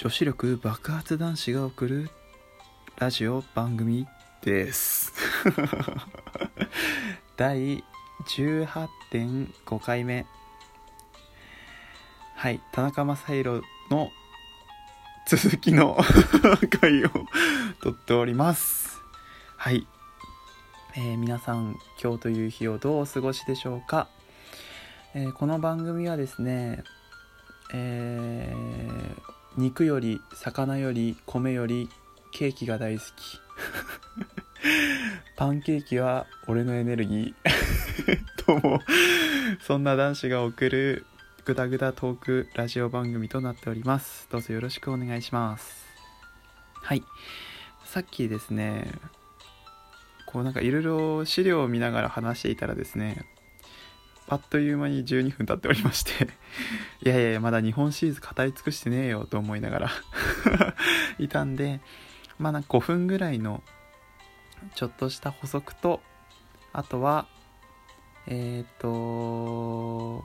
[0.00, 2.08] 女子力爆発男子が送る
[2.98, 4.06] ラジオ番組
[4.42, 5.12] です。
[7.36, 7.82] 第
[8.28, 10.24] 18.5回目。
[12.36, 14.12] はい田中将大の
[15.26, 15.98] 続きの
[16.80, 17.10] 回を
[17.82, 19.00] 撮っております。
[19.56, 19.84] はい。
[20.94, 24.06] えー、皆さん今日という日をどうお過ごしでしょうか、
[25.14, 26.84] えー、この番組はですね、
[27.74, 31.90] えー、肉より魚より米より
[32.30, 33.40] ケーキが大好き。
[35.36, 38.44] パンケーキは俺のエネルギー。
[38.46, 38.80] とも
[39.60, 41.04] そんな男子が送る
[41.44, 44.28] グダグダトークラジオ番組となっております。
[44.30, 45.86] どうぞよろしくお願いします。
[46.74, 47.02] はい。
[47.84, 48.92] さっきですね
[50.26, 53.24] こうなんかいろいろ資料を見ながら話していたらですね
[54.30, 56.28] あっという間に12分経っておりまして
[57.02, 59.90] いやいやまだ日本シリーズ語り尽くしてねえよと思いながら
[61.18, 61.80] いたんで
[62.38, 63.62] まあなんか5分ぐらいの
[64.74, 66.02] ちょっとした補足と
[66.72, 67.26] あとは
[68.26, 70.24] えっ、ー、と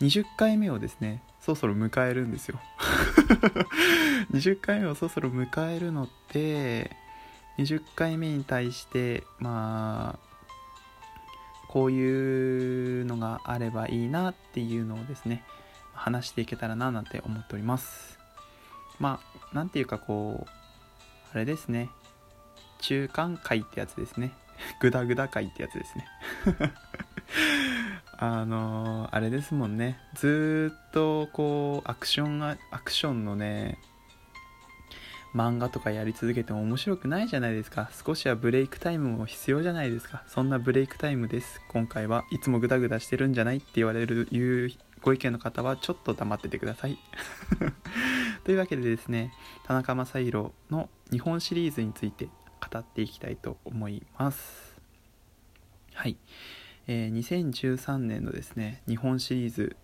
[0.00, 2.60] 20回目をですねそろそろ迎えるんですよ。
[4.32, 6.90] 20回目をそろそろ迎えるのって
[7.58, 10.29] 20回目に対してまあ
[11.70, 15.44] こういうのがあればいいなっていうのをですね
[15.92, 18.18] 話していけたらななんて思っております。
[18.98, 20.50] まあ何ていうかこう
[21.32, 21.88] あれですね。
[22.80, 24.32] 中間会ってやつですね。
[24.82, 26.08] グダグダ会ってやつですね。
[28.18, 30.00] あのー、あれですもんね。
[30.14, 33.78] ずっとこうアクションがアクションのね
[35.34, 37.90] 漫画とかやり続けても面白くないじゃないですか。
[38.04, 40.24] 少しはブレイクタイムも必要じゃないですか。
[40.26, 41.60] そんなブレイクタイムです。
[41.68, 46.98] 今回はいつもグダグダしてるんじゃないって言われるいうご意見の方はちょっと黙っててください。
[48.44, 49.32] というわけでですね
[49.66, 54.76] 田中将大の日本シリーズについて語っていきたいと思います。
[55.94, 56.16] はい、
[56.86, 59.76] えー、2013年のですね日本シリーズ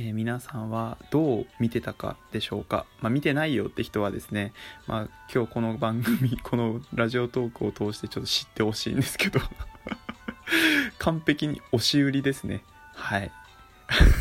[0.00, 4.52] えー、皆さんはどう見てたかでしょうか、まあ、見てないよって人はですね、
[4.86, 9.40] まあ、今日この番組 このラジオトークを通してちょっと知ってほしいんですけど。
[10.98, 12.62] 完璧に押し売りですね。
[12.94, 13.30] はい。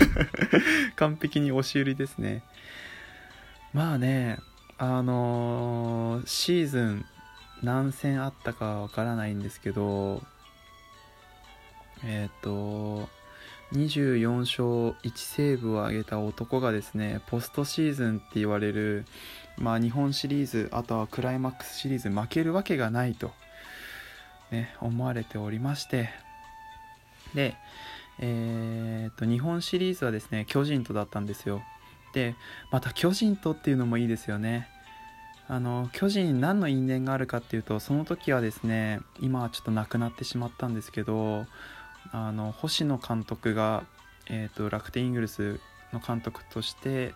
[0.97, 2.43] 完璧に押し売りですね。
[3.71, 4.39] まあね
[4.79, 7.05] あのー、シーズン
[7.61, 10.23] 何戦あったかわからないんですけど
[12.03, 13.09] えっ、ー、と
[13.73, 19.05] 24勝1セーブを挙げた男がですねポストシーズンって言われる、
[19.57, 23.31] まあ、日本シリーズあとはクライマックスシリーズ負けるわけがないと、
[24.51, 26.09] ね、思われておりまして
[27.33, 27.55] で、
[28.19, 31.61] えー、っと日本シリーズはですね巨人とだったんですよ。
[32.13, 32.35] で
[32.71, 34.69] また巨人とっていうのもいいですよね。
[35.49, 41.45] あの巨人に何の因縁があるかっていうとその時はですね今はちょっと亡くなってしまったんですけど
[42.11, 43.83] あの星野監督が、
[44.29, 45.59] えーと、楽天イーグルス
[45.93, 47.13] の監督として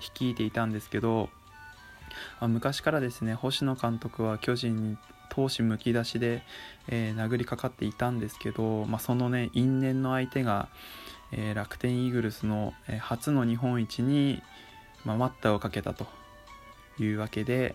[0.00, 1.28] 率いていたんですけど
[2.40, 4.96] あ昔からですね星野監督は巨人に
[5.30, 6.42] 闘志むき出しで、
[6.88, 10.68] えー、殴りかかっていたんですけど、まあ、そのね因縁の相手が、
[11.30, 14.42] えー、楽天イーグルスの、えー、初の日本一に、
[15.04, 16.06] まあ、待ったをかけたと
[16.98, 17.74] いうわけで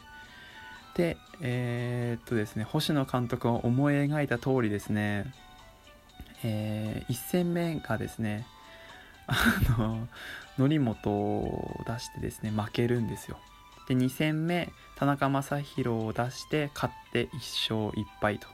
[0.96, 5.32] でえー、っとですね星野監督が思い描いた通りですね
[6.44, 8.46] えー、1戦目がですね
[9.28, 9.36] あ
[9.78, 10.08] の
[10.58, 13.38] 則本を出してですね負けるんですよ。
[13.88, 18.48] で2戦目田中将大を出して勝って1勝1敗と。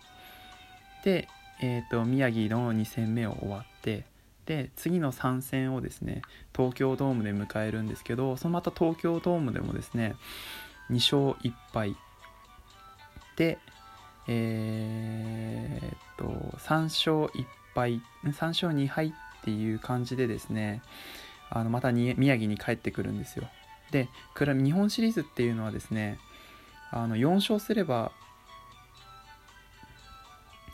[1.04, 1.28] で、
[1.62, 4.06] えーと、宮城の2戦目を終わって
[4.46, 6.22] で次の3戦をですね
[6.56, 10.16] 東京ドームで迎えるんですけどそのまた東京ドームでもですね
[10.90, 11.96] 2勝1敗。
[13.36, 13.58] で
[14.28, 16.26] えー、っと
[16.60, 19.12] 3勝1敗3勝2敗っ
[19.44, 20.82] ていう感じでですね
[21.50, 23.48] あのまたに宮城に帰ってくるんですよ。
[23.92, 26.18] で日本シリーズっていうのはですね
[26.92, 28.12] あの4勝すれば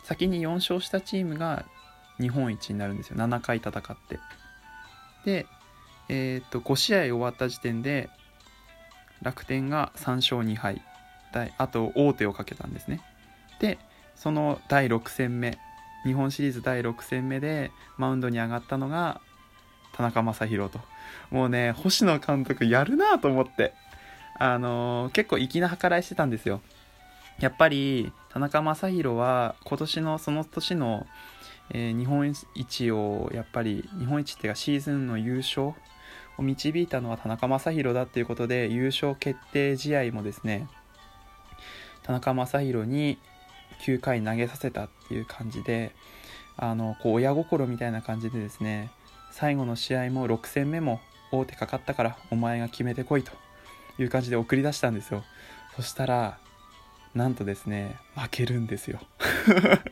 [0.04, 1.66] 先に4勝したチームが
[2.20, 3.18] 日本一になるんですよ。
[3.18, 4.20] 7回戦って。
[5.26, 5.46] で
[6.08, 8.10] えっ、と5試合終わった時点で
[9.22, 10.82] 楽天が3勝2敗
[11.58, 13.02] あと王手をかけたんですね。
[13.60, 13.78] で
[14.16, 15.58] その第6戦目
[16.06, 19.22] 日本シリーズ第6戦目でマウンドに上がったのが
[19.94, 20.80] 田中将大と。
[21.32, 23.74] もうね星野監督やるなと思って。
[24.42, 26.62] あのー、結構粋な計らいしてたんですよ。
[27.40, 31.06] やっぱり田中将大は今年のその年の、
[31.70, 35.74] えー、日本一をやっぱり日本一っていうかシーズンの優勝
[36.38, 40.68] を導いたのは田中将大だっていうことで優勝決定試合もですね
[42.04, 43.20] 田中将大に
[43.82, 45.94] 9回投げさせたっていう感じで
[46.58, 48.92] あのこう親心みたいな感じでですね
[49.32, 51.00] 最後の試合も6戦目も
[51.32, 53.32] 大手かかったからお前が決めてこいと
[54.00, 55.24] いう感じで送り出したんですよ。
[55.76, 56.40] そしたら
[57.14, 59.00] なんとですね負けるんですよ。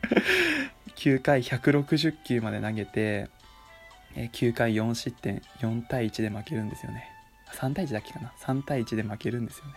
[0.96, 3.30] 9回160球まで投げて
[4.16, 7.10] 9回4失点4対1で負けるんですよね。
[7.54, 9.74] 3対1だっけかな？3対1で負けるんですよね。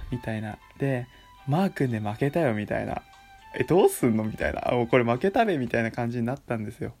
[0.10, 0.58] みたいな。
[0.78, 1.06] で
[1.46, 3.02] マー君で負けたよみたいな。
[3.58, 4.68] えどうすんのみたいな。
[4.68, 6.94] あこれ負けたべみたいな感じになったんですよ。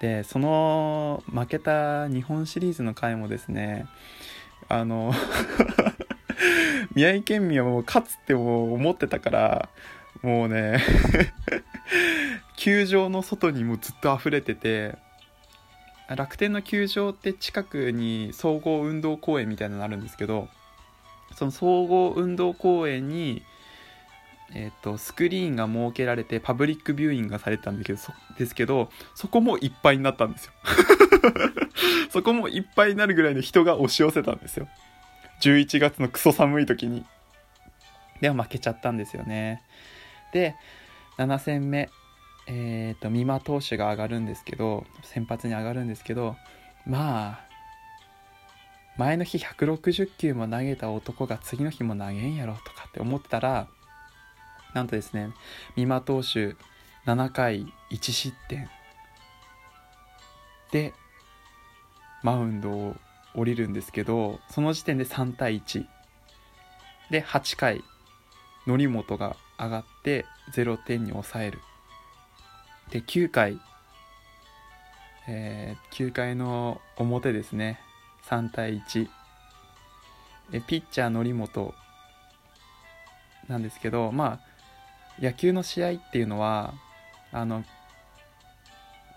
[0.00, 3.86] でその負けた日本シリーズの回もですね
[4.68, 5.14] あの
[6.94, 9.68] 宮城県民はもう勝つってもう思ってたから
[10.22, 10.78] もうね
[12.56, 14.96] 球場の外にもずっと溢れてて
[16.08, 20.48] 楽天の球場って近くに総合運動公園みたいなのあるんですけど
[21.34, 23.42] その総合運動公園に、
[24.54, 30.52] えーと、スクリーンが設けられてパブリックビューイングがされてたんですけどそですけどそこもいっぱいになったんですよ。
[32.10, 34.68] そこもいっぱいになるぐらいの人が押し寄せたんですよ。
[35.40, 37.04] 11月のクソ寒い時に。
[38.20, 39.62] でも負けちゃったんですよね。
[40.32, 40.54] で
[41.18, 41.90] 7戦目
[42.46, 46.36] えっ、ー、と美馬投手が上がるんですけど先発に上がるんですけど
[46.86, 47.53] まあ
[48.96, 53.66] 前の日160球も投げた男が次の日も投げんやろとかって思ったら
[54.72, 55.30] なんとですね
[55.76, 56.56] 美馬投手
[57.06, 58.68] 7回1失点。
[60.72, 60.92] で
[62.22, 62.96] マウンドを
[63.34, 65.84] 降りるんですけどその時点で3対1
[67.10, 67.84] で8回
[68.66, 71.60] 則本が上がって0点に抑える。
[72.90, 73.60] で9回、
[75.28, 77.80] えー、9回の表ですね。
[78.28, 79.08] 3対1
[80.52, 81.74] えピッチャー則本。
[83.48, 86.74] なんですけどまあ野球の試合っていうのは
[87.32, 87.64] あの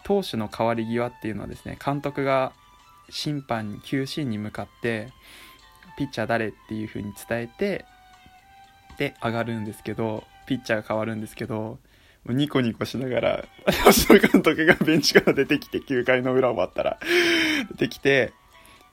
[0.03, 2.51] 投手の代わり際っていうのはですね監督が
[3.09, 5.11] 審判に球審に向かって
[5.97, 7.85] ピッチャー誰っていう風に伝えて
[8.97, 11.79] で上がるんですけどピッチャーが変わるんですけど
[12.25, 13.45] ニコニコしながら
[13.85, 16.99] 吉野監督がベンチから出てきて9回の裏終わったら
[17.71, 18.33] 出てきて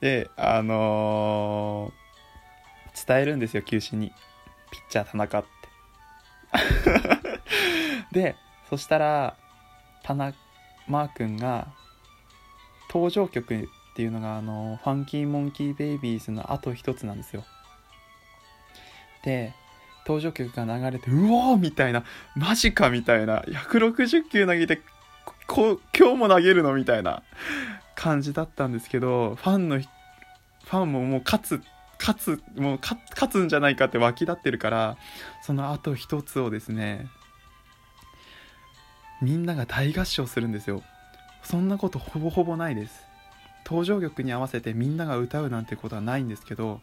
[0.01, 4.11] であのー、伝えるんですよ球審に。
[4.71, 5.49] ピッチャー田中って。
[8.11, 8.35] で
[8.69, 9.35] そしたら
[10.03, 10.37] 田中
[10.87, 11.67] マー君が
[12.89, 17.43] 登場曲っていうのがあのファンキーモンキーベイビーズのあと一つなんですよ。
[19.23, 19.53] で
[20.05, 22.03] 登場曲が流れてうおーみたいな
[22.35, 24.81] マジかみたいな160球投げて
[25.47, 27.23] こ今日も投げるのみたいな。
[27.95, 31.61] 感じだったんですけどファンのファンももう勝つ
[31.99, 34.97] 勝つもう勝つんじゃないかって湧き立ってるから
[35.41, 37.07] そのあと一つをですね
[39.21, 40.83] みんなが大合唱するんですよ。
[41.41, 43.05] そんなことほぼほぼないです。
[43.65, 46.81] 登場曲に合わせてみんなが歌うなんてことはないんですけど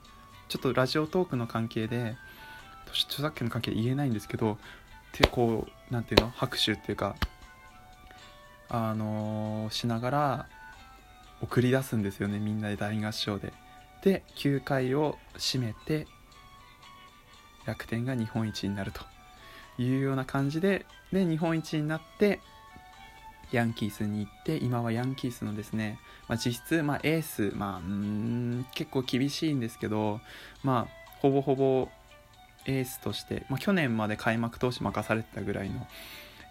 [0.48, 2.16] ちょっとラジオトークの関係で
[2.88, 4.58] 著作権の関係で言えないんですけど
[5.12, 7.14] てこうなんていうの拍手っていうか
[8.68, 10.46] あのー、しながら
[11.42, 13.52] 送り出すんですよねみんなで大合唱で。
[14.02, 16.06] で9回を締めて
[17.66, 19.02] 楽天が日本一になると
[19.80, 22.40] いうような感じでで日本一になって
[23.52, 30.20] ヤンキースに行って今はヤンキースのですね、まあ、実質、まあ、エース、まあ、うん結構厳しいんですけど、
[30.64, 31.88] まあ、ほぼほぼ
[32.66, 35.86] エースとして、まあ、去年まで開幕投手任されてたぐらいの、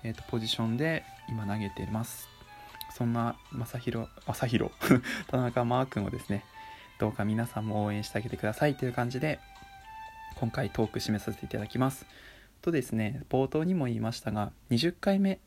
[0.04, 2.31] えーと、ポジションで今投げてます
[2.98, 4.72] そんな正弘正弘
[5.28, 6.44] 田中マー君をですね
[7.00, 9.40] どうか皆さんも応援してあげてくださいという感じで
[10.36, 12.06] 今回トーク締めさせていただきます。
[12.62, 15.40] とですね冒頭にも言いましたが20回目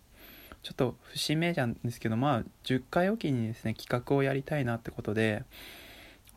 [0.63, 5.45] ちょっと節目なんですけどまあ10回おきにですね企画をやりたいなってことで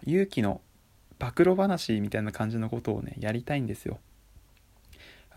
[0.05, 0.61] 勇気の
[1.17, 3.99] 暴露話みたいな感じのことをねやりたいんですよ。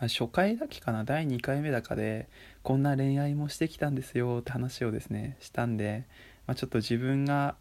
[0.07, 1.03] 初回だけかな？
[1.03, 2.27] 第2回目だかで
[2.63, 6.05] こんな恋愛もしてきたんですよって話をですねしたんで、
[6.47, 7.55] まあ、ちょっと自分が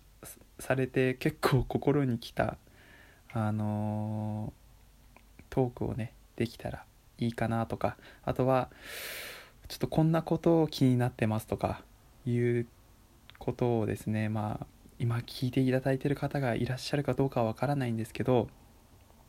[0.59, 2.57] されて結構心にきた
[3.33, 6.85] あのー、トークをねできたら
[7.19, 8.71] いいかなとかあとは
[9.69, 11.83] ちょっとこんなことを気になってますとか
[12.27, 12.67] いう
[13.39, 14.67] ことをですねまあ
[14.99, 18.49] 今聞いていただいてる方がいらっしゃるかどうかはわからないんですけど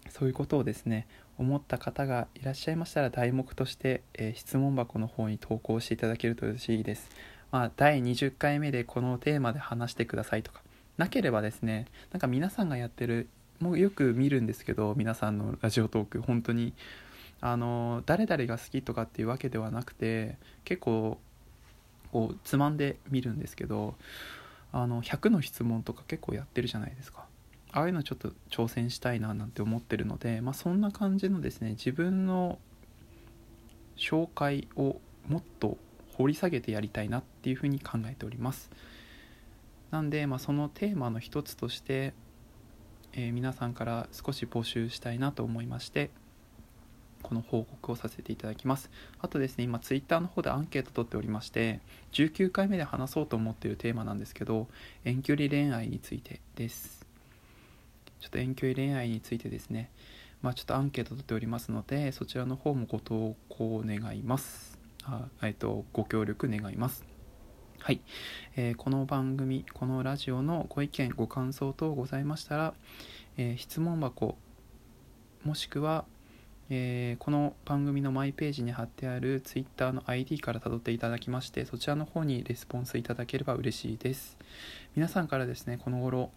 [0.10, 1.08] そういうことをですね
[1.42, 7.10] 思った方がいらっしゃいましたら題目として、えー、質問箱の方に投稿していただけると嬉しいです。
[7.52, 10.62] まあ、第20回目でこのテーマで話してくださいとか。
[10.98, 13.28] なければですねなんか皆さんがやってる
[13.60, 16.74] もうよく見るんですけど皆さんのラジオトーク本当に。
[17.44, 21.18] あの誰々が好きとかっていうわけではなくて結構
[22.12, 23.96] こうつまんで見るんですけど
[24.72, 27.26] あの100の質問とか結構やってるじゃないですか。
[27.74, 32.60] ああいうのちょっと挑戦したいななんて思ってるので、まあ、そんな感じのですね自分の
[33.98, 35.78] 紹介をもっと
[36.18, 38.70] 掘り下げてやりたいなっていうふうに考えております。
[39.92, 42.13] なんで、まあ、そのテーマの一つとして、
[43.13, 46.12] えー、皆さんから少し募集したいなと思いまして
[47.22, 48.90] この報告をさせていただきます。
[49.20, 51.80] あとですね今ツイッターの方でアンケート取っておりまして
[52.13, 54.68] 19回目で話そうと思っているテーマなんですけど
[55.04, 57.00] 遠距離恋愛についてです。
[58.22, 59.92] ちょっと遠距離恋愛についてですね。
[60.42, 64.80] まあちょっとアンケート取っておりますのでそちらの方もご投稿願います。
[65.04, 67.06] あえっとご協力願います。
[67.80, 68.01] はい、
[68.56, 72.74] えー、この番組このラジオのご意見ご感想等ございましたら、
[73.38, 74.38] えー、質問箱
[75.44, 76.06] もしくは
[76.74, 84.38] えー、この番組のマイページに貼ってある Twitter の ID から辿っていただきましてそちらの方にレスポンスいただければ嬉しいです。
[84.96, 86.32] 皆さんからですねこの頃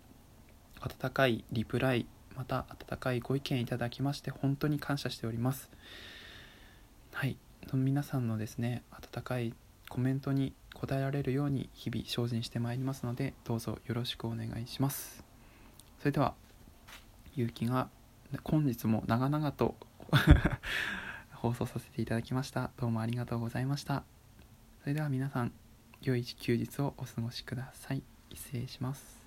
[0.81, 5.71] 温かいリプライまた温かいご意見いただきまして本当に感謝しております。
[7.13, 7.37] はい。
[7.73, 9.55] 皆さんのですね温かい
[9.89, 15.25] コメントに答えられるように日々精進してまいりますのでどうぞよろしくお願いします。
[16.01, 16.35] それでは
[17.35, 17.89] ゆうきが
[18.43, 19.77] 本日も長々と
[21.33, 22.71] 放送させていただきました。
[22.77, 24.05] どうもありがとうございました。
[24.83, 25.53] それでは皆さん
[26.03, 28.03] 良い休日をお過ごしください。
[28.35, 29.24] 失礼します。